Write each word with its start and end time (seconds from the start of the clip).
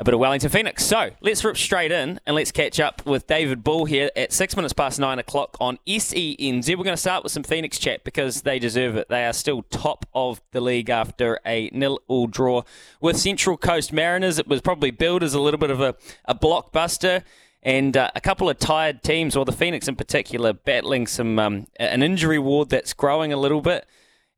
a 0.00 0.04
bit 0.04 0.14
of 0.14 0.20
Wellington 0.20 0.48
Phoenix. 0.48 0.82
So 0.82 1.10
let's 1.20 1.44
rip 1.44 1.58
straight 1.58 1.92
in 1.92 2.20
and 2.24 2.34
let's 2.34 2.50
catch 2.50 2.80
up 2.80 3.04
with 3.04 3.26
David 3.26 3.62
Ball 3.62 3.84
here 3.84 4.10
at 4.16 4.32
six 4.32 4.56
minutes 4.56 4.72
past 4.72 4.98
nine 4.98 5.18
o'clock 5.18 5.58
on 5.60 5.78
SENZ. 5.86 6.68
We're 6.70 6.84
going 6.84 6.94
to 6.94 6.96
start 6.96 7.22
with 7.22 7.32
some 7.32 7.42
Phoenix 7.42 7.78
chat 7.78 8.02
because 8.02 8.40
they 8.40 8.58
deserve 8.58 8.96
it. 8.96 9.10
They 9.10 9.26
are 9.26 9.34
still 9.34 9.62
top 9.64 10.06
of 10.14 10.40
the 10.52 10.62
league 10.62 10.88
after 10.88 11.38
a 11.44 11.68
nil-all 11.74 12.28
draw 12.28 12.62
with 13.02 13.18
Central 13.18 13.58
Coast 13.58 13.92
Mariners. 13.92 14.38
It 14.38 14.48
was 14.48 14.62
probably 14.62 14.90
billed 14.90 15.22
as 15.22 15.34
a 15.34 15.40
little 15.40 15.58
bit 15.58 15.70
of 15.70 15.82
a, 15.82 15.94
a 16.24 16.34
blockbuster. 16.34 17.22
And 17.62 17.94
uh, 17.94 18.10
a 18.14 18.22
couple 18.22 18.48
of 18.48 18.58
tired 18.58 19.02
teams, 19.02 19.36
or 19.36 19.44
the 19.44 19.52
Phoenix 19.52 19.86
in 19.86 19.96
particular, 19.96 20.54
battling 20.54 21.06
some 21.06 21.38
um, 21.38 21.66
an 21.76 22.02
injury 22.02 22.38
ward 22.38 22.70
that's 22.70 22.94
growing 22.94 23.34
a 23.34 23.36
little 23.36 23.60
bit. 23.60 23.84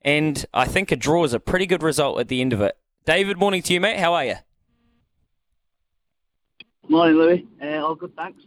And 0.00 0.44
I 0.52 0.64
think 0.64 0.90
a 0.90 0.96
draw 0.96 1.22
is 1.22 1.32
a 1.32 1.38
pretty 1.38 1.66
good 1.66 1.84
result 1.84 2.18
at 2.18 2.26
the 2.26 2.40
end 2.40 2.52
of 2.52 2.60
it. 2.60 2.76
David, 3.06 3.38
morning 3.38 3.62
to 3.62 3.72
you, 3.72 3.80
mate. 3.80 4.00
How 4.00 4.12
are 4.14 4.24
you? 4.24 4.34
Morning, 6.88 7.16
Louis. 7.16 7.46
Uh, 7.62 7.84
all 7.84 7.94
good, 7.94 8.14
thanks. 8.16 8.42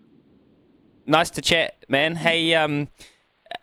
Nice 1.05 1.29
to 1.31 1.41
chat, 1.41 1.85
man. 1.87 2.15
Hey, 2.15 2.53
um, 2.53 2.89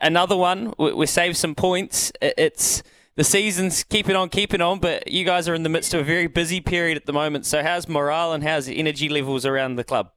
another 0.01 0.37
one. 0.37 0.73
We, 0.79 0.93
we 0.93 1.07
saved 1.07 1.37
some 1.37 1.55
points. 1.55 2.13
It's 2.23 2.83
the 3.15 3.25
season's 3.25 3.85
keeping 3.85 4.17
on, 4.17 4.31
keeping 4.31 4.61
on, 4.61 4.79
but 4.79 5.09
you 5.09 5.25
guys 5.25 5.49
are 5.49 5.55
in 5.55 5.63
the 5.63 5.69
midst 5.69 5.93
of 5.93 6.01
a 6.01 6.05
very 6.05 6.27
busy 6.27 6.61
period 6.61 6.97
at 6.97 7.05
the 7.05 7.13
moment. 7.13 7.45
So, 7.45 7.63
how's 7.63 7.87
morale 7.87 8.33
and 8.33 8.43
how's 8.43 8.69
energy 8.69 9.09
levels 9.09 9.45
around 9.45 9.77
the 9.77 9.85
club? 9.85 10.11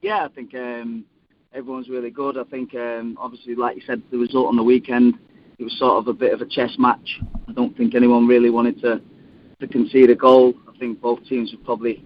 Yeah, 0.00 0.24
I 0.24 0.28
think 0.28 0.54
um, 0.54 1.04
everyone's 1.52 1.88
really 1.88 2.10
good. 2.10 2.38
I 2.38 2.44
think, 2.44 2.74
um, 2.74 3.18
obviously, 3.20 3.54
like 3.54 3.76
you 3.76 3.82
said, 3.86 4.02
the 4.10 4.18
result 4.18 4.46
on 4.46 4.56
the 4.56 4.62
weekend, 4.62 5.18
it 5.58 5.64
was 5.64 5.78
sort 5.78 5.98
of 5.98 6.08
a 6.08 6.12
bit 6.12 6.32
of 6.32 6.40
a 6.40 6.46
chess 6.46 6.76
match. 6.78 7.20
I 7.46 7.52
don't 7.52 7.76
think 7.76 7.94
anyone 7.94 8.26
really 8.26 8.50
wanted 8.50 8.80
to 8.82 9.02
to 9.60 9.66
concede 9.66 10.10
a 10.10 10.14
goal. 10.14 10.54
Think 10.78 11.00
both 11.00 11.24
teams 11.24 11.52
were 11.52 11.64
probably 11.64 12.04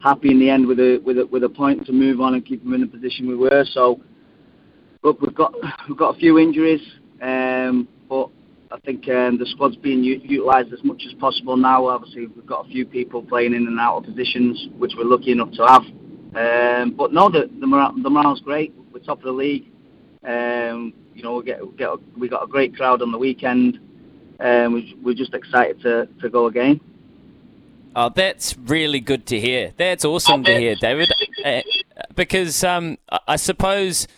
happy 0.00 0.30
in 0.30 0.38
the 0.38 0.50
end 0.50 0.66
with 0.66 0.78
a 0.78 1.00
with 1.04 1.18
a 1.18 1.26
with 1.26 1.44
a 1.44 1.48
point 1.48 1.86
to 1.86 1.92
move 1.92 2.20
on 2.20 2.34
and 2.34 2.44
keep 2.44 2.62
them 2.62 2.74
in 2.74 2.82
the 2.82 2.86
position 2.86 3.26
we 3.26 3.36
were. 3.36 3.64
So, 3.72 4.00
look, 5.02 5.20
we've 5.20 5.34
got 5.34 5.54
we've 5.88 5.96
got 5.98 6.14
a 6.14 6.18
few 6.18 6.38
injuries, 6.38 6.82
um, 7.22 7.88
but 8.08 8.28
I 8.70 8.78
think 8.80 9.08
um, 9.08 9.38
the 9.38 9.46
squad's 9.46 9.76
being 9.76 10.04
u- 10.04 10.20
utilised 10.22 10.72
as 10.72 10.84
much 10.84 11.04
as 11.06 11.14
possible 11.14 11.56
now. 11.56 11.86
Obviously, 11.86 12.26
we've 12.26 12.46
got 12.46 12.66
a 12.66 12.68
few 12.68 12.84
people 12.84 13.22
playing 13.22 13.54
in 13.54 13.66
and 13.66 13.80
out 13.80 13.98
of 13.98 14.04
positions, 14.04 14.68
which 14.76 14.92
we're 14.96 15.04
lucky 15.04 15.32
enough 15.32 15.52
to 15.52 15.66
have. 15.66 15.82
Um, 16.36 16.94
but 16.96 17.12
no, 17.12 17.30
the 17.30 17.50
the, 17.60 17.66
morale, 17.66 17.94
the 18.02 18.10
morale's 18.10 18.40
great. 18.40 18.74
We're 18.92 19.00
top 19.00 19.18
of 19.18 19.24
the 19.24 19.32
league. 19.32 19.66
Um, 20.26 20.92
you 21.14 21.22
know, 21.22 21.36
we 21.36 21.44
get 21.44 21.66
we 21.66 21.76
get 21.76 21.88
we 22.18 22.28
got 22.28 22.42
a 22.42 22.46
great 22.46 22.76
crowd 22.76 23.00
on 23.00 23.10
the 23.10 23.18
weekend. 23.18 23.78
Um, 24.40 24.94
we're 25.02 25.14
just 25.14 25.32
excited 25.32 25.80
to, 25.82 26.08
to 26.20 26.28
go 26.28 26.46
again. 26.46 26.80
Oh, 27.96 28.08
that's 28.08 28.56
really 28.58 29.00
good 29.00 29.26
to 29.26 29.40
hear. 29.40 29.72
That's 29.76 30.04
awesome 30.04 30.44
to 30.44 30.58
hear, 30.58 30.74
David. 30.74 31.12
Uh, 31.44 31.62
because 32.14 32.64
um, 32.64 32.98
I 33.28 33.36
suppose 33.36 34.08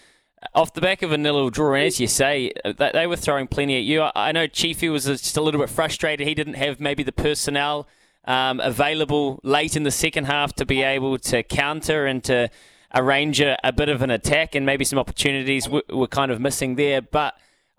off 0.54 0.72
the 0.74 0.80
back 0.80 1.02
of 1.02 1.12
a 1.12 1.18
nil 1.18 1.50
draw, 1.50 1.74
and 1.74 1.84
as 1.84 2.00
you 2.00 2.06
say, 2.06 2.52
uh, 2.64 2.72
they 2.92 3.06
were 3.06 3.16
throwing 3.16 3.46
plenty 3.46 3.76
at 3.76 3.82
you. 3.82 4.06
I 4.14 4.32
know 4.32 4.46
Chiefy 4.46 4.88
was 4.88 5.04
just 5.04 5.36
a 5.36 5.42
little 5.42 5.60
bit 5.60 5.68
frustrated. 5.68 6.26
He 6.26 6.34
didn't 6.34 6.54
have 6.54 6.80
maybe 6.80 7.02
the 7.02 7.12
personnel 7.12 7.86
um, 8.24 8.60
available 8.60 9.40
late 9.42 9.76
in 9.76 9.82
the 9.82 9.90
second 9.90 10.24
half 10.24 10.54
to 10.54 10.64
be 10.66 10.82
able 10.82 11.18
to 11.18 11.42
counter 11.42 12.06
and 12.06 12.22
to 12.24 12.48
arrange 12.94 13.40
a, 13.40 13.58
a 13.62 13.72
bit 13.72 13.88
of 13.88 14.02
an 14.02 14.10
attack, 14.10 14.54
and 14.54 14.64
maybe 14.64 14.84
some 14.84 14.98
opportunities 14.98 15.68
were, 15.68 15.82
were 15.90 16.08
kind 16.08 16.30
of 16.30 16.40
missing 16.40 16.76
there. 16.76 17.02
But 17.02 17.34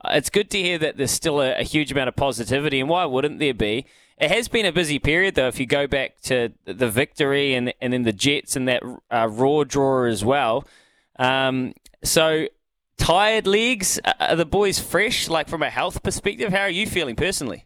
it's 0.05 0.29
good 0.29 0.49
to 0.51 0.61
hear 0.61 0.77
that 0.77 0.97
there's 0.97 1.11
still 1.11 1.41
a, 1.41 1.59
a 1.59 1.63
huge 1.63 1.91
amount 1.91 2.09
of 2.09 2.15
positivity, 2.15 2.79
and 2.79 2.89
why 2.89 3.05
wouldn't 3.05 3.39
there 3.39 3.53
be? 3.53 3.85
It 4.17 4.31
has 4.31 4.47
been 4.47 4.65
a 4.65 4.71
busy 4.71 4.99
period, 4.99 5.35
though. 5.35 5.47
If 5.47 5.59
you 5.59 5.65
go 5.65 5.85
back 5.85 6.21
to 6.23 6.51
the 6.65 6.89
victory 6.89 7.53
and 7.53 7.73
and 7.81 7.93
then 7.93 8.03
the 8.03 8.13
Jets 8.13 8.55
and 8.55 8.67
that 8.67 8.83
uh, 9.11 9.27
raw 9.29 9.63
draw 9.63 10.05
as 10.05 10.25
well. 10.25 10.65
Um, 11.19 11.73
so 12.03 12.47
tired 12.97 13.47
legs. 13.47 13.99
Are 14.19 14.35
the 14.35 14.45
boys 14.45 14.79
fresh? 14.79 15.29
Like 15.29 15.47
from 15.47 15.63
a 15.63 15.69
health 15.69 16.03
perspective, 16.03 16.51
how 16.51 16.61
are 16.61 16.69
you 16.69 16.87
feeling 16.87 17.15
personally? 17.15 17.65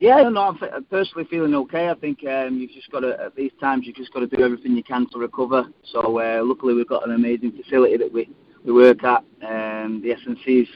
Yeah, 0.00 0.28
no, 0.28 0.40
I'm 0.42 0.84
personally 0.90 1.28
feeling 1.30 1.54
okay. 1.54 1.88
I 1.88 1.94
think 1.94 2.26
um, 2.26 2.58
you've 2.58 2.72
just 2.72 2.90
got 2.90 3.00
to, 3.00 3.20
at 3.20 3.36
these 3.36 3.52
times, 3.60 3.86
you've 3.86 3.94
just 3.94 4.12
got 4.12 4.18
to 4.18 4.26
do 4.26 4.42
everything 4.42 4.76
you 4.76 4.82
can 4.82 5.08
to 5.10 5.18
recover. 5.18 5.66
So 5.84 6.18
uh, 6.18 6.42
luckily, 6.44 6.74
we've 6.74 6.88
got 6.88 7.06
an 7.06 7.14
amazing 7.14 7.52
facility 7.52 7.96
that 7.98 8.12
we, 8.12 8.28
we 8.64 8.72
work 8.72 9.02
at. 9.04 9.24
Um, 9.42 10.02
the 10.02 10.14
SNC's 10.14 10.68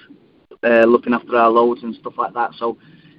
uh, 0.62 0.84
looking 0.84 1.14
after 1.14 1.36
our 1.36 1.50
loads 1.50 1.82
and 1.82 1.94
stuff 1.96 2.14
like 2.18 2.34
that. 2.34 2.52
So 2.58 2.78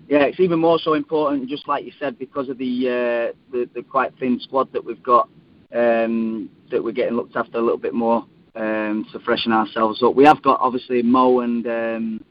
yeah, 0.09 0.23
it's 0.23 0.39
even 0.39 0.59
more 0.59 0.79
so 0.79 0.93
important, 0.93 1.49
just 1.49 1.67
like 1.67 1.85
you 1.85 1.91
said, 1.99 2.17
because 2.17 2.49
of 2.49 2.57
the 2.57 2.87
uh, 2.87 3.51
the, 3.51 3.69
the 3.73 3.83
quite 3.83 4.17
thin 4.19 4.39
squad 4.41 4.71
that 4.73 4.83
we've 4.83 5.03
got, 5.03 5.29
um, 5.73 6.49
that 6.71 6.83
we're 6.83 6.91
getting 6.93 7.15
looked 7.15 7.35
after 7.35 7.57
a 7.57 7.61
little 7.61 7.77
bit 7.77 7.93
more 7.93 8.25
um, 8.55 9.05
to 9.11 9.19
freshen 9.19 9.51
ourselves 9.51 10.01
up. 10.01 10.15
We 10.15 10.25
have 10.25 10.41
got 10.41 10.59
obviously 10.61 11.01
Mo 11.01 11.41
and 11.41 11.67
um, 11.67 12.23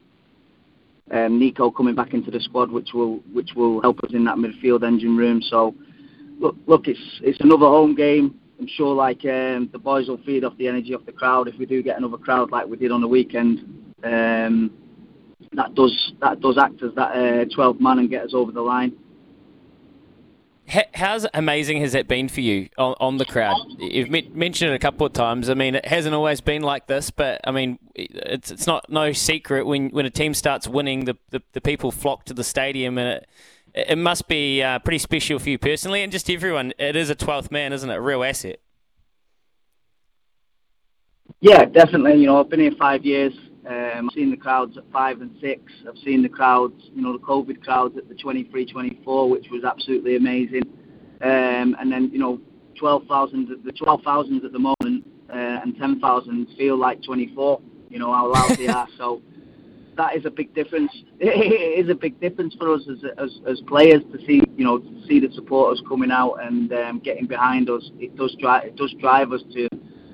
um, 1.11 1.39
Nico 1.39 1.71
coming 1.71 1.95
back 1.95 2.13
into 2.13 2.31
the 2.31 2.39
squad, 2.39 2.71
which 2.71 2.93
will 2.93 3.17
which 3.31 3.51
will 3.55 3.81
help 3.81 4.03
us 4.03 4.11
in 4.13 4.25
that 4.25 4.37
midfield 4.37 4.83
engine 4.83 5.15
room. 5.15 5.41
So 5.41 5.75
look, 6.39 6.55
look, 6.65 6.87
it's 6.87 7.19
it's 7.21 7.39
another 7.41 7.65
home 7.65 7.95
game. 7.95 8.39
I'm 8.59 8.67
sure 8.67 8.95
like 8.95 9.23
um, 9.25 9.69
the 9.71 9.79
boys 9.79 10.07
will 10.07 10.17
feed 10.19 10.43
off 10.43 10.57
the 10.57 10.67
energy 10.67 10.93
of 10.93 11.05
the 11.05 11.11
crowd 11.11 11.47
if 11.47 11.57
we 11.57 11.65
do 11.65 11.83
get 11.83 11.97
another 11.97 12.17
crowd 12.17 12.51
like 12.51 12.67
we 12.67 12.77
did 12.77 12.91
on 12.91 13.01
the 13.01 13.07
weekend. 13.07 13.59
Um, 14.03 14.71
that 15.53 15.75
does 15.75 16.13
that 16.21 16.39
does 16.39 16.57
act 16.57 16.81
as 16.81 16.93
that 16.95 17.11
uh, 17.11 17.45
12 17.53 17.79
man 17.79 17.99
and 17.99 18.09
get 18.09 18.23
us 18.23 18.33
over 18.33 18.51
the 18.51 18.61
line. 18.61 18.93
How 20.93 21.17
amazing 21.33 21.79
has 21.79 21.93
that 21.93 22.09
been 22.09 22.27
for 22.27 22.41
you 22.41 22.67
on, 22.77 22.93
on 22.99 23.17
the 23.17 23.23
crowd? 23.23 23.55
You've 23.77 24.09
mentioned 24.09 24.71
it 24.71 24.75
a 24.75 24.79
couple 24.79 25.07
of 25.07 25.13
times. 25.13 25.49
I 25.49 25.53
mean, 25.53 25.75
it 25.75 25.85
hasn't 25.85 26.13
always 26.13 26.41
been 26.41 26.61
like 26.61 26.87
this, 26.87 27.09
but 27.09 27.39
I 27.45 27.51
mean, 27.51 27.79
it's 27.95 28.51
it's 28.51 28.67
not 28.67 28.89
no 28.89 29.13
secret 29.13 29.65
when, 29.65 29.89
when 29.91 30.05
a 30.05 30.09
team 30.09 30.33
starts 30.33 30.67
winning, 30.67 31.05
the, 31.05 31.15
the, 31.29 31.41
the 31.53 31.61
people 31.61 31.89
flock 31.89 32.25
to 32.25 32.33
the 32.33 32.43
stadium, 32.43 32.97
and 32.97 33.07
it 33.07 33.29
it 33.77 33.97
must 33.97 34.27
be 34.27 34.63
uh, 34.63 34.79
pretty 34.79 34.97
special 34.97 35.37
for 35.37 35.49
you 35.49 35.57
personally 35.59 36.01
and 36.01 36.11
just 36.11 36.29
everyone. 36.29 36.73
It 36.79 36.95
is 36.95 37.09
a 37.09 37.15
12th 37.15 37.51
man, 37.51 37.73
isn't 37.73 37.89
it? 37.89 37.95
A 37.95 38.01
real 38.01 38.23
asset. 38.23 38.59
Yeah, 41.39 41.65
definitely. 41.65 42.15
You 42.15 42.27
know, 42.27 42.39
I've 42.39 42.49
been 42.49 42.61
here 42.61 42.71
five 42.79 43.05
years. 43.05 43.33
Um, 43.69 44.09
I've 44.09 44.15
seen 44.15 44.31
the 44.31 44.37
crowds 44.37 44.77
at 44.77 44.83
five 44.91 45.21
and 45.21 45.35
six. 45.39 45.71
I've 45.87 45.97
seen 46.03 46.23
the 46.23 46.29
crowds, 46.29 46.89
you 46.95 47.01
know, 47.03 47.13
the 47.13 47.19
COVID 47.19 47.63
crowds 47.63 47.97
at 47.97 48.09
the 48.09 48.15
23, 48.15 48.65
24, 48.65 49.29
which 49.29 49.47
was 49.51 49.63
absolutely 49.63 50.15
amazing. 50.15 50.63
Um, 51.21 51.75
and 51.79 51.91
then, 51.91 52.09
you 52.11 52.17
know, 52.17 52.39
12,000, 52.79 53.63
the 53.63 53.71
12,000 53.71 54.45
at 54.45 54.51
the 54.51 54.59
moment 54.59 55.05
uh, 55.29 55.61
and 55.61 55.77
10,000 55.77 56.47
feel 56.57 56.77
like 56.77 57.03
24, 57.03 57.61
you 57.89 57.99
know, 57.99 58.11
how 58.13 58.31
loud 58.31 58.57
they 58.57 58.67
are. 58.67 58.87
So 58.97 59.21
that 59.97 60.15
is 60.15 60.25
a 60.25 60.31
big 60.31 60.53
difference. 60.53 60.91
It 61.19 61.85
is 61.85 61.89
a 61.89 61.95
big 61.95 62.19
difference 62.19 62.55
for 62.55 62.73
us 62.73 62.81
as, 62.89 62.97
as, 63.17 63.39
as 63.47 63.61
players 63.67 64.01
to 64.11 64.17
see, 64.25 64.41
you 64.55 64.63
know, 64.63 64.81
see 65.07 65.19
the 65.19 65.31
supporters 65.33 65.81
coming 65.87 66.11
out 66.11 66.35
and 66.41 66.71
um, 66.73 66.99
getting 66.99 67.25
behind 67.25 67.69
us. 67.69 67.91
It 67.99 68.15
does 68.15 68.35
drive, 68.39 68.65
it 68.65 68.75
does 68.75 68.93
drive 68.99 69.31
us 69.31 69.41
to 69.53 69.67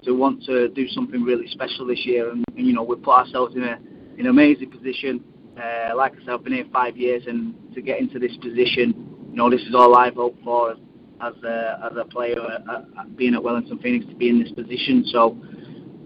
to 0.04 0.12
want 0.12 0.44
to 0.44 0.68
do 0.70 0.86
something 0.90 1.24
really 1.24 1.48
special 1.48 1.86
this 1.86 2.06
year. 2.06 2.30
And, 2.30 2.44
and 2.58 2.68
you 2.68 2.74
know, 2.74 2.84
we 2.84 2.96
put 2.98 3.14
ourselves 3.14 3.56
in 3.56 3.64
a 3.64 3.78
in 4.18 4.22
an 4.22 4.28
amazing 4.28 4.72
position. 4.72 5.24
Uh, 5.58 5.96
like 5.96 6.14
I 6.14 6.20
said, 6.20 6.30
I've 6.30 6.44
been 6.44 6.54
here 6.54 6.66
five 6.74 6.98
years, 6.98 7.24
and 7.28 7.54
to 7.74 7.82
get 7.82 8.00
into 8.00 8.20
this 8.20 8.36
position, 8.38 8.94
you 9.30 9.36
know, 9.36 9.50
this 9.50 9.62
is 9.62 9.76
all 9.76 9.96
I've 9.96 10.16
hoped 10.16 10.44
for 10.44 10.72
as 10.72 10.78
as 11.22 11.34
a, 11.44 11.90
as 11.90 11.98
a 11.98 12.06
player, 12.06 12.40
uh, 12.42 12.72
uh, 12.72 13.04
being 13.16 13.34
at 13.34 13.42
Wellington 13.42 13.80
Phoenix 13.80 14.06
to 14.08 14.16
be 14.16 14.30
in 14.30 14.44
this 14.44 14.52
position. 14.52 15.06
So, 15.06 15.38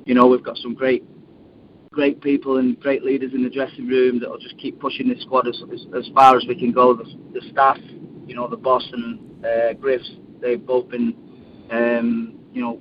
you 0.05 0.13
know, 0.13 0.27
we've 0.27 0.43
got 0.43 0.57
some 0.57 0.75
great 0.75 1.03
great 1.97 2.21
people 2.21 2.57
and 2.57 2.79
great 2.79 3.03
leaders 3.03 3.33
in 3.33 3.43
the 3.43 3.49
dressing 3.49 3.87
room 3.87 4.19
that 4.19 4.29
will 4.29 4.37
just 4.37 4.55
keep 4.59 4.79
pushing 4.79 5.09
this 5.09 5.19
squad 5.23 5.47
as, 5.47 5.59
as, 5.73 5.81
as 5.97 6.07
far 6.13 6.37
as 6.37 6.45
we 6.47 6.53
can 6.53 6.71
go. 6.71 6.93
The, 6.93 7.05
the 7.33 7.41
staff, 7.49 7.79
you 8.27 8.35
know, 8.35 8.47
the 8.47 8.55
boss 8.55 8.87
and 8.93 9.43
uh, 9.43 9.73
Griff's, 9.73 10.11
they've 10.39 10.63
both 10.63 10.89
been, 10.89 11.15
um, 11.71 12.37
you 12.53 12.61
know, 12.61 12.79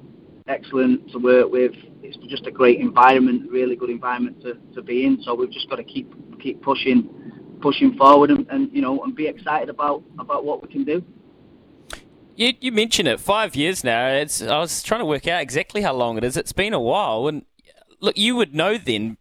excellent 0.49 1.11
to 1.13 1.19
work 1.19 1.51
with. 1.51 1.73
It's 2.03 2.19
just 2.29 2.47
a 2.47 2.51
great 2.51 2.79
environment, 2.79 3.51
really 3.51 3.75
good 3.75 3.89
environment 3.89 4.43
to, 4.43 4.59
to 4.75 4.83
be 4.83 5.07
in. 5.07 5.23
So 5.23 5.35
we've 5.35 5.51
just 5.51 5.71
got 5.71 5.77
to 5.77 5.85
keep 5.85 6.13
keep 6.39 6.61
pushing 6.61 7.09
pushing 7.63 7.97
forward 7.97 8.31
and, 8.31 8.47
and 8.51 8.71
you 8.71 8.83
know 8.83 9.03
and 9.03 9.17
be 9.17 9.27
excited 9.29 9.71
about 9.71 10.03
about 10.19 10.45
what 10.45 10.61
we 10.61 10.69
can 10.69 10.85
do. 10.85 11.03
You, 12.37 12.53
you 12.61 12.71
mentioned 12.71 13.09
it 13.09 13.19
five 13.19 13.57
years 13.57 13.83
now. 13.83 14.09
It's 14.09 14.43
I 14.43 14.59
was 14.59 14.83
trying 14.83 15.01
to 15.01 15.07
work 15.07 15.27
out 15.27 15.41
exactly 15.41 15.81
how 15.81 15.95
long 15.95 16.19
it 16.19 16.25
is. 16.25 16.37
It's 16.37 16.53
been 16.53 16.75
a 16.75 16.81
while, 16.81 17.29
and 17.29 17.47
look, 18.01 18.17
you 18.17 18.37
would 18.37 18.55
know 18.55 18.79
then. 18.79 19.19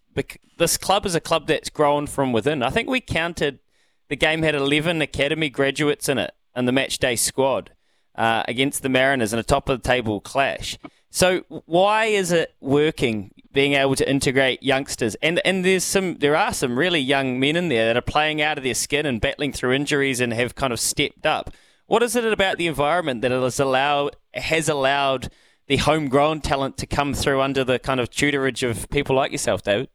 This 0.58 0.78
club 0.78 1.06
is 1.06 1.16
a 1.16 1.20
club 1.20 1.48
that's 1.48 1.70
grown 1.70 2.08
from 2.08 2.32
within. 2.32 2.64
I 2.64 2.70
think 2.70 2.90
we 2.90 3.02
counted 3.02 3.60
the 4.08 4.16
game 4.16 4.44
had 4.44 4.56
11 4.56 5.02
academy 5.02 5.50
graduates 5.50 6.08
in 6.08 6.18
it 6.18 6.34
in 6.56 6.66
the 6.66 6.72
match 6.72 7.00
day 7.00 7.16
squad 7.16 7.72
uh, 8.16 8.44
against 8.48 8.82
the 8.82 8.90
Mariners 8.90 9.34
in 9.34 9.40
a 9.40 9.44
top 9.44 9.70
of 9.70 9.82
the 9.82 9.88
table 9.88 10.22
clash. 10.22 10.78
So 11.10 11.40
why 11.66 12.06
is 12.06 12.32
it 12.32 12.56
working? 12.60 13.32
Being 13.52 13.74
able 13.74 13.96
to 13.96 14.10
integrate 14.10 14.62
youngsters, 14.62 15.16
and 15.22 15.40
and 15.46 15.64
there's 15.64 15.86
some 15.86 16.16
there 16.18 16.36
are 16.36 16.52
some 16.52 16.78
really 16.78 17.00
young 17.00 17.40
men 17.40 17.56
in 17.56 17.70
there 17.70 17.86
that 17.86 17.96
are 17.96 18.02
playing 18.02 18.42
out 18.42 18.58
of 18.58 18.66
their 18.66 18.74
skin 18.74 19.06
and 19.06 19.22
battling 19.22 19.54
through 19.54 19.72
injuries 19.72 20.20
and 20.20 20.34
have 20.34 20.56
kind 20.56 20.74
of 20.74 20.80
stepped 20.82 21.26
up. 21.26 21.52
What 21.86 22.04
is 22.04 22.18
it 22.18 22.26
about 22.26 22.58
the 22.58 22.68
environment 22.68 23.22
that 23.22 23.32
has 23.32 23.58
allowed 23.58 24.18
has 24.34 24.68
allowed 24.68 25.30
the 25.68 25.78
homegrown 25.78 26.42
talent 26.42 26.78
to 26.78 26.86
come 26.86 27.14
through 27.14 27.42
under 27.42 27.64
the 27.64 27.80
kind 27.80 28.00
of 28.00 28.10
tutorage 28.10 28.68
of 28.68 28.90
people 28.90 29.16
like 29.16 29.32
yourself, 29.32 29.64
David? 29.64 29.90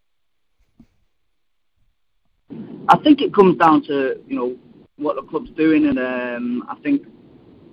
I 2.88 2.96
think 3.04 3.20
it 3.20 3.32
comes 3.32 3.56
down 3.56 3.84
to 3.84 4.20
you 4.26 4.36
know 4.36 4.56
what 4.96 5.16
the 5.16 5.22
club's 5.22 5.50
doing, 5.50 5.86
and 5.86 5.98
um, 5.98 6.66
I 6.68 6.74
think 6.82 7.06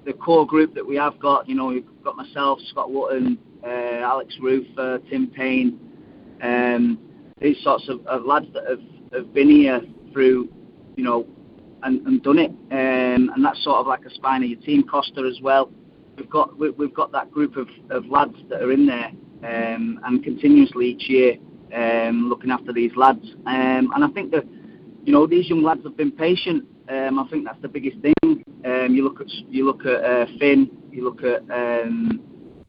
the 0.06 0.14
core 0.14 0.48
group 0.48 0.74
that 0.74 0.86
we 0.86 0.96
have 0.96 1.20
got, 1.20 1.48
you 1.50 1.54
know, 1.54 1.66
we've 1.66 1.86
got 2.04 2.16
myself, 2.16 2.60
Scott 2.70 2.90
Wootton, 2.90 3.38
uh, 3.64 3.68
Alex 3.68 4.34
Rufer, 4.42 5.00
Tim 5.10 5.28
Payne, 5.28 5.78
um, 6.42 6.98
these 7.42 7.62
sorts 7.62 7.90
of, 7.90 8.06
of, 8.08 8.26
lads 8.26 8.46
that 8.54 8.64
have, 8.70 8.80
have 9.12 9.34
been 9.34 9.50
here 9.50 9.82
through, 10.14 10.48
you 10.96 11.04
know, 11.04 11.28
and, 11.84 12.08
and 12.08 12.24
done 12.24 12.40
it, 12.40 12.52
um, 12.72 13.30
and 13.36 13.44
that's 13.44 13.62
sort 13.64 13.78
of 13.78 13.88
like 13.88 14.06
a 14.06 14.10
spine 14.12 14.44
of 14.44 14.50
your 14.50 14.62
team. 14.62 14.84
Kosta 14.84 15.30
as 15.30 15.42
well. 15.42 15.70
We've 16.18 16.30
got 16.30 16.58
we, 16.58 16.74
have 16.80 16.94
got 16.94 17.12
that 17.12 17.32
group 17.32 17.58
of, 17.58 17.68
of 17.92 18.06
lads 18.08 18.36
that 18.50 18.62
are 18.62 18.72
in 18.72 18.88
there 18.88 19.12
um, 19.44 20.00
and 20.04 20.24
continuously 20.24 20.88
each 20.88 21.08
year 21.08 21.36
um, 21.74 22.28
looking 22.28 22.50
after 22.50 22.74
these 22.74 22.92
lads. 22.96 23.24
Um, 23.46 23.92
and 23.94 24.04
I 24.04 24.08
think 24.10 24.32
that 24.32 24.46
you 25.06 25.14
know 25.14 25.28
these 25.28 25.48
young 25.48 25.64
lads 25.64 25.84
have 25.84 25.96
been 25.96 26.12
patient. 26.12 26.66
Um, 26.90 27.20
I 27.20 27.28
think 27.30 27.46
that's 27.46 27.62
the 27.62 27.68
biggest 27.68 27.98
thing. 28.02 28.44
Um, 28.66 28.88
you 28.96 29.04
look 29.04 29.22
at 29.22 29.30
you 29.30 29.66
look 29.66 29.86
at 29.86 30.04
uh, 30.04 30.26
Finn, 30.40 30.70
you 30.92 31.04
look 31.04 31.24
at 31.24 31.42
um, 31.52 32.20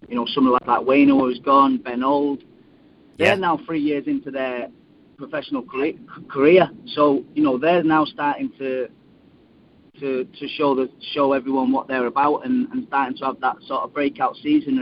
you 0.09 0.15
know 0.15 0.27
someone 0.27 0.53
like 0.53 0.67
that 0.67 0.85
Wayne 0.85 1.09
who's 1.09 1.41
gone, 1.41 1.79
Ben 1.79 2.03
Old. 2.03 2.45
They're 3.17 3.37
now 3.37 3.59
three 3.67 3.81
years 3.81 4.07
into 4.07 4.31
their 4.31 4.69
professional 5.17 5.65
career, 6.29 6.71
so 6.95 7.25
you 7.35 7.43
know 7.43 7.59
they're 7.59 7.83
now 7.83 8.05
starting 8.05 8.53
to 8.59 8.89
to, 10.01 10.25
to 10.25 10.49
show 10.49 10.75
the 10.75 10.91
show 11.13 11.33
everyone 11.33 11.73
what 11.73 11.89
they're 11.89 12.07
about 12.07 12.45
and, 12.45 12.69
and 12.73 12.87
starting 12.89 13.17
to 13.19 13.25
have 13.27 13.41
that 13.41 13.57
sort 13.67 13.83
of 13.83 13.93
breakout 13.93 14.37
season 14.37 14.79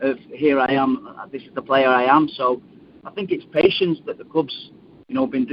of, 0.00 0.10
of 0.10 0.18
here 0.32 0.58
I 0.58 0.72
am, 0.72 1.16
this 1.32 1.42
is 1.42 1.54
the 1.54 1.62
player 1.62 1.88
I 1.88 2.04
am. 2.04 2.28
So 2.28 2.62
I 3.04 3.10
think 3.10 3.30
it's 3.30 3.44
patience 3.52 3.98
that 4.06 4.18
the 4.18 4.24
clubs, 4.24 4.70
you 5.08 5.14
know, 5.14 5.26
been 5.26 5.46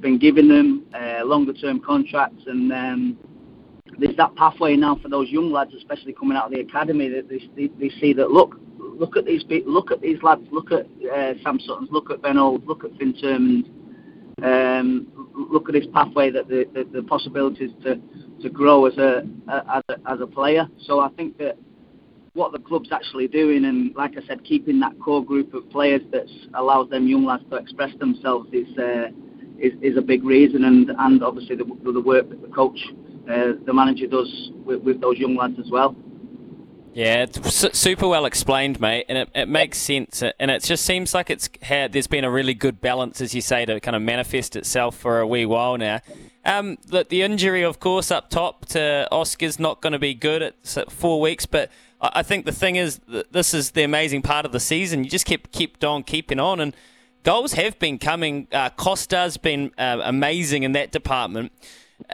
been 0.00 0.18
giving 0.18 0.48
them 0.48 0.84
uh, 0.94 1.24
longer 1.24 1.52
term 1.52 1.80
contracts 1.80 2.42
and 2.46 2.72
um, 2.72 3.18
there's 3.98 4.16
that 4.16 4.34
pathway 4.36 4.76
now 4.76 4.96
for 4.96 5.08
those 5.08 5.28
young 5.28 5.50
lads, 5.50 5.74
especially 5.74 6.12
coming 6.12 6.36
out 6.36 6.46
of 6.46 6.52
the 6.52 6.60
academy, 6.60 7.08
that 7.08 7.28
they, 7.28 7.40
they, 7.56 7.72
they 7.78 7.90
see 8.00 8.12
that 8.14 8.30
look, 8.30 8.56
look 8.78 9.16
at 9.16 9.24
these 9.24 9.44
look 9.66 9.90
at 9.90 10.00
these 10.00 10.22
lads, 10.22 10.42
look 10.50 10.70
at 10.72 10.86
uh, 11.12 11.34
Sam 11.42 11.58
Sutton's, 11.60 11.90
look 11.90 12.10
at 12.10 12.22
Ben 12.22 12.38
Old, 12.38 12.66
look 12.66 12.84
at 12.84 12.96
Finn 12.98 13.14
Surman, 13.20 13.64
um, 14.44 15.06
look 15.34 15.68
at 15.68 15.72
this 15.72 15.86
pathway 15.92 16.30
that 16.30 16.48
the, 16.48 16.66
the, 16.74 16.84
the 16.92 17.02
possibilities 17.02 17.70
to 17.82 18.00
to 18.42 18.48
grow 18.48 18.86
as 18.86 18.96
a, 18.96 19.22
as 19.48 19.82
a 19.88 20.10
as 20.10 20.20
a 20.20 20.26
player. 20.26 20.68
So 20.86 21.00
I 21.00 21.08
think 21.10 21.38
that 21.38 21.56
what 22.34 22.52
the 22.52 22.58
club's 22.58 22.92
actually 22.92 23.28
doing, 23.28 23.64
and 23.64 23.94
like 23.96 24.12
I 24.16 24.26
said, 24.26 24.44
keeping 24.44 24.80
that 24.80 24.92
core 25.00 25.24
group 25.24 25.52
of 25.52 25.68
players 25.70 26.02
that 26.12 26.26
allows 26.54 26.88
them 26.88 27.06
young 27.06 27.24
lads 27.24 27.42
to 27.50 27.56
express 27.56 27.90
themselves 27.98 28.48
is 28.52 28.68
uh, 28.78 29.08
is, 29.58 29.72
is 29.82 29.96
a 29.96 30.02
big 30.02 30.24
reason, 30.24 30.64
and 30.64 30.90
and 30.98 31.22
obviously 31.22 31.56
the, 31.56 31.64
the 31.64 32.00
work 32.00 32.28
that 32.30 32.40
the 32.40 32.48
coach, 32.48 32.78
uh, 33.30 33.52
the 33.66 33.72
manager 33.72 34.06
does 34.06 34.50
with, 34.64 34.80
with 34.82 35.00
those 35.00 35.18
young 35.18 35.36
lads 35.36 35.58
as 35.58 35.70
well. 35.70 35.94
Yeah, 36.92 37.22
it's 37.22 37.78
super 37.78 38.08
well 38.08 38.24
explained, 38.24 38.80
mate, 38.80 39.06
and 39.08 39.16
it, 39.16 39.30
it 39.34 39.48
makes 39.48 39.78
sense. 39.78 40.22
And 40.22 40.50
it 40.50 40.64
just 40.64 40.84
seems 40.84 41.14
like 41.14 41.30
it's 41.30 41.48
had 41.62 41.92
there's 41.92 42.08
been 42.08 42.24
a 42.24 42.30
really 42.30 42.54
good 42.54 42.80
balance, 42.80 43.20
as 43.20 43.32
you 43.34 43.40
say, 43.40 43.64
to 43.64 43.78
kind 43.80 43.94
of 43.94 44.02
manifest 44.02 44.56
itself 44.56 44.96
for 44.96 45.20
a 45.20 45.26
wee 45.26 45.46
while 45.46 45.78
now. 45.78 46.00
Um, 46.44 46.78
the, 46.86 47.06
the 47.08 47.22
injury, 47.22 47.62
of 47.62 47.78
course, 47.78 48.10
up 48.10 48.28
top 48.30 48.66
to 48.66 49.06
Oscar's 49.12 49.60
not 49.60 49.80
going 49.80 49.92
to 49.92 49.98
be 49.98 50.14
good 50.14 50.42
at 50.42 50.90
four 50.90 51.20
weeks, 51.20 51.46
but 51.46 51.70
I 52.00 52.22
think 52.22 52.44
the 52.44 52.52
thing 52.52 52.76
is, 52.76 53.00
this 53.30 53.54
is 53.54 53.72
the 53.72 53.82
amazing 53.82 54.22
part 54.22 54.44
of 54.46 54.52
the 54.52 54.60
season. 54.60 55.04
You 55.04 55.10
just 55.10 55.26
keep 55.26 55.52
keep 55.52 55.84
on 55.84 56.02
keeping 56.02 56.40
on, 56.40 56.58
and 56.58 56.74
goals 57.22 57.52
have 57.52 57.78
been 57.78 57.98
coming. 57.98 58.48
Uh, 58.50 58.70
Kosta's 58.70 59.36
been 59.36 59.70
uh, 59.78 60.00
amazing 60.02 60.64
in 60.64 60.72
that 60.72 60.90
department. 60.90 61.52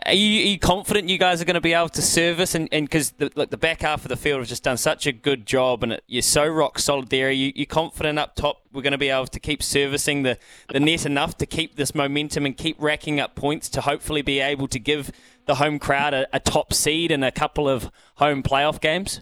Are 0.04 0.12
you, 0.12 0.40
are 0.40 0.46
you, 0.46 0.58
confident 0.58 1.08
you 1.08 1.18
guys 1.18 1.40
are 1.40 1.44
going 1.44 1.54
to 1.54 1.60
be 1.60 1.72
able 1.72 1.88
to 1.90 2.02
service 2.02 2.54
and 2.54 2.68
because 2.70 3.12
the, 3.12 3.30
like 3.34 3.50
the 3.50 3.56
back 3.56 3.82
half 3.82 4.04
of 4.04 4.08
the 4.08 4.16
field 4.16 4.40
has 4.40 4.48
just 4.48 4.62
done 4.62 4.76
such 4.76 5.06
a 5.06 5.12
good 5.12 5.46
job 5.46 5.82
and 5.82 5.92
it, 5.94 6.04
you're 6.06 6.22
so 6.22 6.46
rock 6.46 6.78
solid 6.78 7.08
there. 7.08 7.28
Are 7.28 7.32
you, 7.32 7.52
you 7.54 7.66
confident 7.66 8.18
up 8.18 8.34
top 8.34 8.62
we're 8.72 8.82
going 8.82 8.92
to 8.92 8.98
be 8.98 9.08
able 9.08 9.26
to 9.26 9.40
keep 9.40 9.62
servicing 9.62 10.22
the, 10.22 10.38
the 10.72 10.80
net 10.80 11.06
enough 11.06 11.36
to 11.38 11.46
keep 11.46 11.76
this 11.76 11.94
momentum 11.94 12.46
and 12.46 12.56
keep 12.56 12.76
racking 12.80 13.20
up 13.20 13.34
points 13.34 13.68
to 13.70 13.80
hopefully 13.80 14.22
be 14.22 14.40
able 14.40 14.68
to 14.68 14.78
give 14.78 15.10
the 15.46 15.56
home 15.56 15.78
crowd 15.78 16.14
a, 16.14 16.26
a 16.32 16.40
top 16.40 16.72
seed 16.72 17.10
in 17.10 17.22
a 17.22 17.30
couple 17.30 17.68
of 17.68 17.90
home 18.16 18.42
playoff 18.42 18.80
games? 18.80 19.20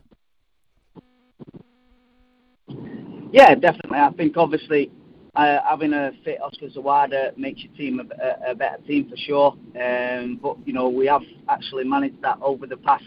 Yeah, 3.32 3.54
definitely. 3.54 3.98
I 3.98 4.10
think 4.10 4.36
obviously 4.36 4.90
uh, 5.36 5.58
having 5.68 5.92
a 5.92 6.12
fit 6.24 6.40
Oscar 6.40 6.68
Zawada 6.68 7.36
makes 7.36 7.62
your 7.62 7.72
team 7.74 8.00
a, 8.00 8.50
a, 8.50 8.54
better 8.54 8.80
team 8.86 9.08
for 9.08 9.16
sure. 9.16 9.52
Um, 9.80 10.38
but 10.40 10.56
you 10.66 10.72
know 10.72 10.88
we 10.88 11.06
have 11.06 11.22
actually 11.48 11.84
managed 11.84 12.22
that 12.22 12.38
over 12.40 12.66
the 12.66 12.76
past 12.76 13.04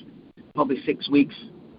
probably 0.54 0.84
six 0.86 1.10
weeks 1.10 1.36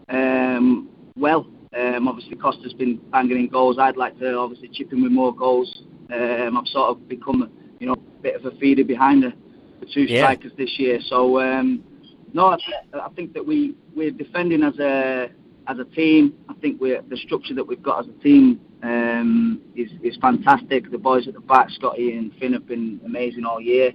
um, 0.08 0.88
well. 1.16 1.46
Um, 1.76 2.08
obviously, 2.08 2.36
Kosta's 2.36 2.72
been 2.72 2.96
banging 3.10 3.38
in 3.38 3.48
goals. 3.48 3.78
I'd 3.78 3.98
like 3.98 4.18
to 4.20 4.38
obviously 4.38 4.70
chip 4.72 4.90
in 4.92 5.02
with 5.02 5.12
more 5.12 5.34
goals. 5.34 5.82
Um, 6.10 6.56
I've 6.56 6.66
sort 6.68 6.90
of 6.90 7.08
become 7.08 7.50
you 7.78 7.86
know 7.86 7.92
a 7.92 8.22
bit 8.22 8.34
of 8.34 8.46
a 8.46 8.56
feeder 8.56 8.84
behind 8.84 9.22
the, 9.22 9.34
the 9.80 9.86
two 9.92 10.02
yeah. 10.02 10.22
strikers 10.22 10.52
this 10.56 10.78
year. 10.78 10.98
So 11.08 11.40
um, 11.40 11.84
no, 12.32 12.46
I, 12.46 12.56
I 12.94 13.08
think 13.10 13.34
that 13.34 13.46
we 13.46 13.76
we're 13.94 14.10
defending 14.10 14.62
as 14.62 14.78
a 14.78 15.28
as 15.68 15.78
a 15.78 15.84
team. 15.84 16.34
I 16.48 16.54
think 16.54 16.80
we're 16.80 17.02
the 17.02 17.16
structure 17.16 17.54
that 17.54 17.64
we've 17.64 17.82
got 17.82 18.00
as 18.00 18.06
a 18.08 18.22
team 18.22 18.60
um, 18.82 19.60
is 19.76 19.90
is 20.02 20.16
fantastic. 20.20 20.90
The 20.90 20.98
boys 20.98 21.28
at 21.28 21.34
the 21.34 21.40
back, 21.40 21.70
Scotty 21.70 22.16
and 22.16 22.32
Finn, 22.34 22.54
have 22.54 22.66
been 22.66 23.00
amazing 23.04 23.44
all 23.44 23.60
year. 23.60 23.92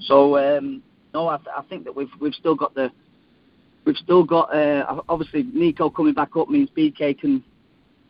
So 0.00 0.36
um, 0.36 0.82
no, 1.12 1.28
I, 1.28 1.38
th- 1.38 1.48
I 1.56 1.62
think 1.62 1.84
that 1.84 1.96
we've 1.96 2.10
we've 2.20 2.34
still 2.34 2.54
got 2.54 2.74
the 2.74 2.90
we've 3.84 3.96
still 3.96 4.22
got 4.22 4.54
uh, 4.54 5.00
obviously 5.08 5.44
Nico 5.44 5.90
coming 5.90 6.14
back 6.14 6.36
up 6.36 6.48
means 6.48 6.68
BK 6.76 7.18
can 7.18 7.42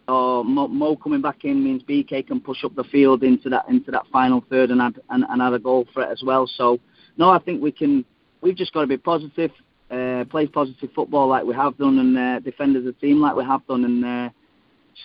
or 0.07 0.45
Mo, 0.45 0.69
Mo, 0.69 0.97
coming 0.97 1.23
back 1.23 1.45
in 1.45 1.65
means 1.65 1.83
BK 1.83 2.27
can 2.27 2.39
push 2.41 2.63
up 2.63 2.75
the 2.75 2.85
field 2.85 3.23
into 3.23 3.49
that 3.49 3.67
into 3.69 3.91
that 3.91 4.07
final 4.13 4.45
third 4.51 4.71
and 4.71 4.83
add 4.83 5.01
and, 5.11 5.25
and 5.29 5.41
add 5.41 5.55
a 5.55 5.59
goal 5.59 5.87
threat 5.95 6.11
as 6.11 6.23
well. 6.25 6.47
So 6.47 6.81
no, 7.17 7.31
I 7.31 7.39
think 7.39 7.63
we 7.63 7.71
can. 7.71 8.05
We've 8.41 8.57
just 8.57 8.75
got 8.75 8.83
to 8.83 8.87
be 8.87 8.99
positive, 8.99 9.51
uh, 9.95 10.25
play 10.25 10.47
positive 10.47 10.91
football 10.95 11.29
like 11.29 11.45
we 11.45 11.55
have 11.55 11.77
done, 11.79 11.99
and 11.99 12.19
uh, 12.19 12.41
defend 12.41 12.77
as 12.77 12.87
a 12.87 12.93
team 12.93 13.21
like 13.21 13.37
we 13.37 13.45
have 13.45 13.67
done, 13.67 13.85
and 13.85 14.05
uh, 14.05 14.31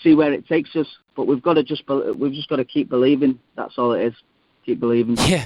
see 0.03 0.15
where 0.15 0.33
it 0.33 0.47
takes 0.47 0.75
us. 0.75 0.87
But 1.15 1.27
we've 1.27 1.41
got 1.41 1.53
to 1.53 1.63
just 1.63 1.83
we've 1.87 2.33
just 2.33 2.49
got 2.49 2.57
to 2.57 2.65
keep 2.65 2.89
believing. 2.89 3.39
That's 3.55 3.77
all 3.77 3.93
it 3.93 4.05
is. 4.05 4.13
Keep 4.65 4.79
believing. 4.79 5.17
Yeah. 5.27 5.45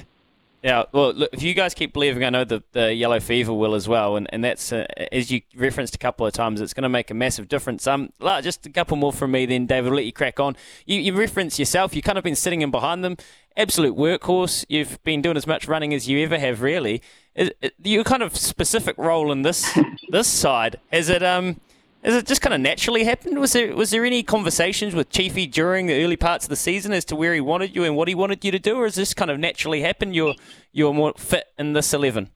Yeah, 0.64 0.84
well, 0.92 1.12
look, 1.12 1.28
if 1.34 1.42
you 1.42 1.52
guys 1.52 1.74
keep 1.74 1.92
believing, 1.92 2.24
I 2.24 2.30
know 2.30 2.44
the, 2.44 2.62
the 2.72 2.94
yellow 2.94 3.20
fever 3.20 3.52
will 3.52 3.74
as 3.74 3.86
well, 3.86 4.16
and, 4.16 4.26
and 4.32 4.42
that's 4.42 4.72
uh, 4.72 4.86
as 5.12 5.30
you 5.30 5.42
referenced 5.54 5.94
a 5.94 5.98
couple 5.98 6.26
of 6.26 6.32
times, 6.32 6.58
it's 6.62 6.72
going 6.72 6.84
to 6.84 6.88
make 6.88 7.10
a 7.10 7.14
massive 7.14 7.48
difference. 7.48 7.86
Um, 7.86 8.14
just 8.40 8.64
a 8.64 8.70
couple 8.70 8.96
more 8.96 9.12
from 9.12 9.32
me, 9.32 9.44
then 9.44 9.66
David. 9.66 9.90
will 9.90 9.96
let 9.96 10.06
you 10.06 10.12
crack 10.14 10.40
on. 10.40 10.56
You, 10.86 10.98
you 11.00 11.14
reference 11.14 11.58
yourself. 11.58 11.94
You 11.94 12.00
kind 12.00 12.16
of 12.16 12.24
been 12.24 12.34
sitting 12.34 12.62
in 12.62 12.70
behind 12.70 13.04
them, 13.04 13.18
absolute 13.56 13.96
workhorse. 13.96 14.64
You've 14.68 15.02
been 15.04 15.22
doing 15.22 15.36
as 15.36 15.46
much 15.46 15.68
running 15.68 15.94
as 15.94 16.08
you 16.08 16.18
ever 16.20 16.38
have, 16.38 16.62
really. 16.62 17.02
Is, 17.34 17.50
your 17.82 18.04
kind 18.04 18.22
of 18.22 18.36
specific 18.36 18.96
role 18.98 19.32
in 19.32 19.42
this 19.42 19.76
this 20.10 20.28
side 20.28 20.78
is 20.92 21.08
it 21.08 21.22
um 21.22 21.60
has 22.04 22.14
it 22.14 22.26
just 22.26 22.42
kind 22.42 22.52
of 22.52 22.60
naturally 22.60 23.04
happened? 23.04 23.38
Was 23.38 23.54
there 23.54 23.74
was 23.74 23.90
there 23.90 24.04
any 24.04 24.22
conversations 24.22 24.94
with 24.94 25.08
Chiefy 25.08 25.46
during 25.46 25.86
the 25.86 26.04
early 26.04 26.16
parts 26.16 26.44
of 26.44 26.50
the 26.50 26.56
season 26.56 26.92
as 26.92 27.04
to 27.06 27.16
where 27.16 27.32
he 27.32 27.40
wanted 27.40 27.74
you 27.74 27.82
and 27.84 27.96
what 27.96 28.08
he 28.08 28.14
wanted 28.14 28.44
you 28.44 28.50
to 28.50 28.58
do, 28.58 28.76
or 28.76 28.86
is 28.86 28.94
this 28.94 29.14
kind 29.14 29.30
of 29.30 29.38
naturally 29.38 29.80
happened? 29.80 30.14
You're 30.14 30.34
you're 30.70 30.92
more 30.92 31.14
fit 31.16 31.46
in 31.58 31.72
this 31.72 31.94
eleven. 31.94 32.30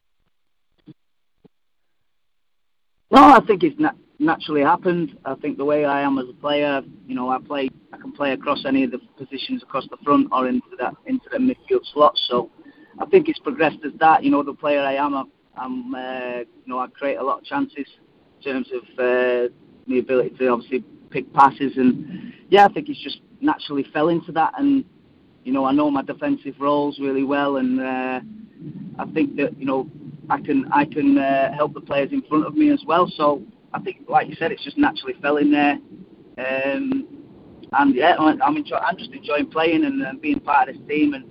No, 3.11 3.23
I 3.23 3.41
think 3.41 3.63
it's 3.63 3.79
na- 3.79 3.93
naturally 4.19 4.63
happened. 4.63 5.17
I 5.25 5.35
think 5.37 5.59
the 5.59 5.65
way 5.65 5.85
I 5.85 6.03
am 6.03 6.19
as 6.19 6.29
a 6.29 6.33
player, 6.33 6.83
you 7.07 7.15
know, 7.15 7.31
I 7.31 7.39
play, 7.39 7.71
I 7.93 7.99
can 7.99 8.13
play 8.13 8.33
across 8.33 8.65
any 8.67 8.85
of 8.85 8.91
the 8.91 8.99
positions 9.17 9.63
across 9.63 9.87
the 9.89 9.97
front 10.05 10.29
or 10.33 10.49
into 10.49 10.77
that 10.79 10.95
into 11.07 11.27
the 11.31 11.39
midfield 11.39 11.85
slots. 11.93 12.27
So 12.29 12.51
I 12.99 13.07
think 13.07 13.29
it's 13.29 13.39
progressed 13.39 13.79
as 13.85 13.93
that. 14.01 14.25
You 14.25 14.31
know, 14.31 14.43
the 14.43 14.55
player 14.55 14.81
I 14.81 14.95
am, 14.95 15.31
I'm, 15.57 15.95
uh, 15.95 16.39
you 16.39 16.67
know, 16.67 16.79
I 16.79 16.89
create 16.89 17.17
a 17.17 17.23
lot 17.23 17.39
of 17.39 17.45
chances 17.45 17.87
in 18.39 18.53
terms 18.53 18.69
of 18.73 18.83
uh, 18.99 19.53
the 19.87 19.99
ability 19.99 20.31
to 20.39 20.49
obviously 20.49 20.85
pick 21.11 21.33
passes, 21.33 21.77
and 21.77 22.33
yeah, 22.51 22.67
I 22.67 22.73
think 22.73 22.89
it's 22.89 23.03
just 23.03 23.21
naturally 23.41 23.85
fell 23.93 24.09
into 24.09 24.33
that. 24.33 24.55
And 24.59 24.85
you 25.45 25.53
know, 25.53 25.65
I 25.65 25.73
know 25.73 25.91
my 25.91 26.03
defensive 26.03 26.57
roles 26.59 26.99
really 26.99 27.25
well, 27.25 27.57
and 27.57 27.81
uh, 27.81 28.21
I 28.99 29.05
think 29.13 29.37
that 29.37 29.59
you 29.59 29.65
know 29.65 29.89
I 30.29 30.41
can 30.41 30.71
I 30.73 30.85
can 30.85 31.19
uh, 31.19 31.53
help 31.55 31.75
the 31.75 31.81
players 31.81 32.11
in 32.13 32.23
front 32.23 32.47
of 32.47 32.55
me 32.55 32.71
as 32.71 32.83
well. 32.85 33.11
So 33.17 33.43
I 33.73 33.81
think, 33.81 34.05
like 34.09 34.29
you 34.29 34.35
said, 34.37 34.53
it's 34.53 34.65
just 34.65 34.79
naturally 34.79 35.15
fell 35.21 35.37
in 35.37 35.51
there. 35.51 35.79
Um, 36.39 37.07
and 37.73 37.95
yeah, 37.95 38.17
I'm, 38.19 38.57
enjoy, 38.57 38.77
I'm 38.77 38.97
just 38.97 39.11
enjoying 39.13 39.51
playing 39.51 39.85
and 39.85 40.05
uh, 40.05 40.13
being 40.21 40.41
part 40.41 40.69
of 40.69 40.77
this 40.77 40.89
team 40.89 41.15
and 41.15 41.25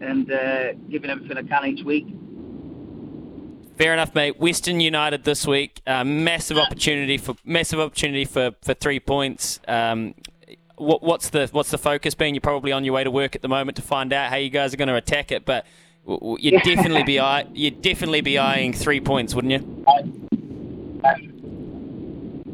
and 0.00 0.30
uh, 0.30 0.72
giving 0.90 1.10
everything 1.10 1.38
I 1.38 1.42
can 1.42 1.64
each 1.66 1.84
week. 1.84 2.06
Fair 3.76 3.92
enough, 3.92 4.14
mate. 4.14 4.38
Western 4.38 4.80
United 4.80 5.24
this 5.24 5.46
week, 5.46 5.80
uh, 5.86 6.04
massive 6.04 6.58
opportunity 6.58 7.18
for 7.18 7.36
massive 7.44 7.78
opportunity 7.78 8.24
for, 8.24 8.52
for 8.62 8.74
three 8.74 9.00
points. 9.00 9.60
Um, 9.68 10.14
what, 10.76 11.02
what's 11.02 11.30
the 11.30 11.48
what's 11.52 11.70
the 11.70 11.78
focus 11.78 12.14
being? 12.14 12.34
You're 12.34 12.40
probably 12.40 12.72
on 12.72 12.84
your 12.84 12.94
way 12.94 13.04
to 13.04 13.10
work 13.10 13.34
at 13.36 13.42
the 13.42 13.48
moment 13.48 13.76
to 13.76 13.82
find 13.82 14.12
out 14.12 14.30
how 14.30 14.36
you 14.36 14.50
guys 14.50 14.72
are 14.74 14.76
going 14.76 14.88
to 14.88 14.96
attack 14.96 15.30
it, 15.30 15.44
but 15.44 15.66
you'd 16.06 16.62
definitely 16.64 17.02
be 17.02 17.20
eye, 17.20 17.46
you'd 17.52 17.82
definitely 17.82 18.22
be 18.22 18.38
eyeing 18.38 18.72
three 18.72 19.00
points, 19.00 19.34
wouldn't 19.34 19.52
you? 19.52 19.84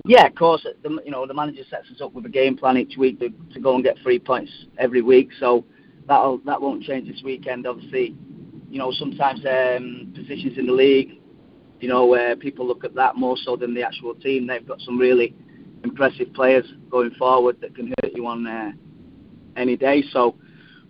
Yeah, 0.05 0.27
of 0.27 0.35
course. 0.35 0.67
The, 0.83 1.01
you 1.05 1.11
know 1.11 1.27
the 1.27 1.35
manager 1.35 1.63
sets 1.71 1.91
us 1.91 2.01
up 2.01 2.13
with 2.13 2.27
a 2.27 2.29
game 2.29 2.57
plan 2.57 2.77
each 2.77 2.97
week 2.97 3.21
to, 3.21 3.29
to 3.53 3.61
go 3.61 3.75
and 3.75 3.85
get 3.85 3.97
three 4.03 4.19
points 4.19 4.51
every 4.79 5.03
week. 5.03 5.31
So 5.39 5.65
that'll 6.09 6.39
that 6.39 6.61
won't 6.61 6.83
change 6.83 7.09
this 7.09 7.23
weekend. 7.23 7.67
Obviously, 7.67 8.17
you 8.69 8.79
know 8.79 8.91
sometimes 8.93 9.45
um, 9.47 10.13
positions 10.15 10.59
in 10.59 10.67
the 10.67 10.73
league, 10.73 11.21
you 11.81 11.89
know 11.89 12.07
where 12.07 12.35
people 12.35 12.67
look 12.67 12.85
at 12.85 12.95
that 12.95 13.15
more 13.17 13.37
so 13.37 13.57
than 13.57 13.75
the 13.75 13.83
actual 13.83 14.15
team. 14.15 14.47
They've 14.47 14.67
got 14.67 14.81
some 14.81 14.99
really 14.99 15.35
impressive 15.85 16.33
players 16.35 16.65
going 16.91 17.13
forward 17.13 17.61
that 17.61 17.75
can 17.75 17.93
hurt 18.03 18.13
you 18.15 18.27
on 18.27 18.47
uh, 18.47 18.73
any 19.57 19.77
day. 19.77 20.03
So 20.13 20.37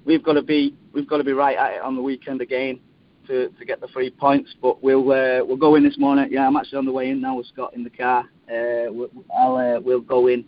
we've 0.06 0.22
got 0.22 0.34
to 0.34 0.42
be 0.42 0.74
we've 0.94 1.08
got 1.08 1.18
to 1.18 1.24
be 1.24 1.32
right 1.32 1.58
at 1.58 1.74
it 1.74 1.82
on 1.82 1.96
the 1.96 2.02
weekend 2.02 2.40
again 2.40 2.80
to, 3.26 3.48
to 3.50 3.64
get 3.64 3.80
the 3.80 3.88
three 3.88 4.10
points. 4.10 4.54
But 4.60 4.82
we'll 4.82 5.12
uh, 5.12 5.44
we'll 5.44 5.58
go 5.58 5.74
in 5.74 5.82
this 5.82 5.98
morning. 5.98 6.28
Yeah, 6.30 6.46
I'm 6.46 6.56
actually 6.56 6.78
on 6.78 6.86
the 6.86 6.92
way 6.92 7.10
in 7.10 7.20
now 7.20 7.36
with 7.36 7.46
Scott 7.46 7.74
in 7.74 7.84
the 7.84 7.90
car. 7.90 8.24
Uh, 8.52 8.92
we'll, 8.92 9.10
I'll 9.34 9.56
uh, 9.56 9.80
we'll 9.80 10.00
go 10.00 10.26
in 10.26 10.44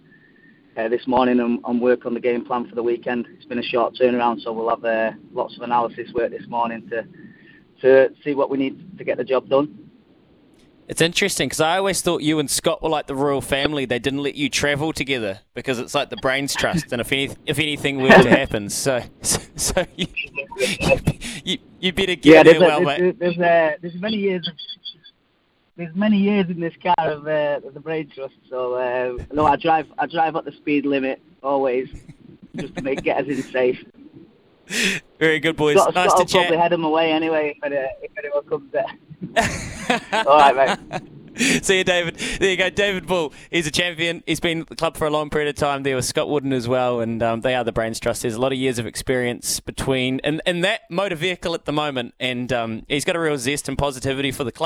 uh, 0.76 0.88
this 0.88 1.06
morning 1.06 1.40
and, 1.40 1.61
and, 1.64 1.80
work 1.80 2.04
on 2.04 2.12
the 2.12 2.20
game 2.20 2.44
plan 2.44 2.68
for 2.68 2.75
the 2.75 2.82
weekend. 2.82 3.26
It's 3.34 3.46
been 3.46 3.58
a 3.58 3.62
short 3.62 3.94
turnaround, 3.94 4.42
so 4.42 4.52
we'll 4.52 4.68
have 4.68 4.84
uh, 4.84 5.12
lots 5.32 5.56
of 5.56 5.62
analysis 5.62 6.12
work 6.12 6.30
this 6.30 6.46
morning 6.49 6.87
to 6.90 7.06
to 7.80 8.14
see 8.23 8.34
what 8.34 8.50
we 8.50 8.58
need 8.58 8.99
to 8.99 9.04
get 9.04 9.16
the 9.16 9.25
job 9.25 9.49
done. 9.49 9.90
It's 10.87 11.00
interesting 11.00 11.49
because 11.49 11.62
I 11.62 11.78
always 11.78 12.02
thought 12.02 12.23
you 12.23 12.38
and 12.38 12.50
Scott 12.50 12.82
were 12.82 12.90
like 12.90 13.06
the 13.06 13.14
royal 13.14 13.40
family. 13.40 13.87
They 13.87 13.99
didn't 13.99 14.23
let 14.23 14.34
you 14.34 14.50
travel 14.50 14.92
together 14.92 15.40
because 15.54 15.78
it's 15.78 15.94
like 15.94 16.11
the 16.11 16.18
brains 16.18 16.54
trust, 16.54 16.92
and 16.92 17.00
if 17.00 17.11
any, 17.11 17.30
if 17.46 17.58
anything 17.58 18.02
were 18.02 18.11
to 18.11 18.28
happen, 18.38 18.68
so 18.68 19.02
so, 19.23 19.40
so 19.56 19.87
you, 19.96 20.06
you, 21.42 21.58
you 21.80 21.92
better 21.92 22.16
get 22.16 22.26
yeah, 22.26 22.42
there 22.42 22.61
well, 22.61 22.84
there's, 22.84 23.00
mate. 23.00 23.18
There's, 23.18 23.38
uh, 23.38 23.76
there's 23.80 23.94
many 23.94 24.16
years 24.16 24.46
of 24.46 24.54
there's 25.76 25.94
many 25.94 26.18
years 26.18 26.48
in 26.48 26.60
this 26.60 26.74
car 26.82 27.10
of 27.10 27.26
uh, 27.26 27.60
the 27.72 27.80
brain 27.80 28.10
trust. 28.14 28.34
So 28.48 28.74
uh, 28.74 29.24
no, 29.32 29.46
I 29.46 29.56
drive 29.56 29.86
I 29.98 30.06
drive 30.06 30.36
at 30.36 30.44
the 30.44 30.52
speed 30.52 30.86
limit 30.86 31.20
always, 31.42 31.88
just 32.56 32.76
to 32.76 32.82
make 32.82 33.02
get 33.02 33.24
us 33.24 33.28
in 33.28 33.42
safe. 33.42 33.84
Very 35.18 35.40
good, 35.40 35.56
boys. 35.56 35.76
Scott, 35.76 35.94
nice 35.94 36.10
Scott 36.10 36.28
to 36.28 36.36
will 36.36 36.44
probably 36.44 36.58
head 36.58 36.72
them 36.72 36.84
away 36.84 37.12
anyway 37.12 37.58
if, 37.62 37.72
it, 37.72 37.90
if 38.02 38.10
anyone 38.18 38.44
comes 38.44 38.72
there. 38.72 40.24
All 40.26 40.38
right, 40.38 40.78
mate. 40.90 41.02
See 41.36 41.78
you, 41.78 41.84
David. 41.84 42.16
There 42.16 42.50
you 42.50 42.56
go, 42.56 42.70
David 42.70 43.06
Ball. 43.06 43.32
He's 43.50 43.66
a 43.66 43.70
champion. 43.70 44.22
He's 44.24 44.38
been 44.38 44.60
at 44.60 44.68
the 44.68 44.76
club 44.76 44.96
for 44.96 45.06
a 45.06 45.10
long 45.10 45.30
period 45.30 45.48
of 45.48 45.56
time. 45.56 45.82
There 45.82 45.96
was 45.96 46.06
Scott 46.06 46.28
Wootton 46.28 46.52
as 46.52 46.68
well, 46.68 47.00
and 47.00 47.22
um, 47.22 47.40
they 47.40 47.56
are 47.56 47.64
the 47.64 47.72
Brains 47.72 47.98
Trust. 47.98 48.22
There's 48.22 48.36
a 48.36 48.40
lot 48.40 48.52
of 48.52 48.58
years 48.58 48.78
of 48.78 48.86
experience 48.86 49.58
between 49.58 50.20
and, 50.22 50.40
in 50.46 50.60
that 50.60 50.82
motor 50.90 51.16
vehicle 51.16 51.54
at 51.54 51.64
the 51.64 51.72
moment, 51.72 52.14
and 52.20 52.52
um, 52.52 52.84
he's 52.88 53.04
got 53.04 53.16
a 53.16 53.20
real 53.20 53.36
zest 53.36 53.68
and 53.68 53.76
positivity 53.76 54.30
for 54.30 54.44
the 54.44 54.52
club. 54.52 54.64